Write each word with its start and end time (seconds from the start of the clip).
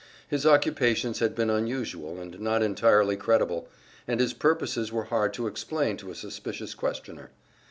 His 0.27 0.47
occupations 0.47 1.19
had 1.19 1.35
been 1.35 1.51
unusual, 1.51 2.19
and 2.19 2.39
not 2.39 2.63
entirely 2.63 3.15
credible, 3.15 3.67
and 4.07 4.19
his 4.19 4.33
purposes 4.33 4.91
were 4.91 5.03
hard 5.03 5.31
to 5.35 5.45
explain 5.45 5.95
to 5.97 6.09
a 6.09 6.15
suspicious 6.15 6.73
questioner. 6.73 7.29